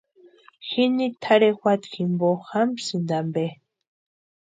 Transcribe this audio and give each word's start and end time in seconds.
Jini 0.67 1.05
tʼarhe 1.21 1.49
juata 1.59 1.87
jimpo 1.93 2.27
jamsïnti 2.49 3.13
ampe. 3.19 3.45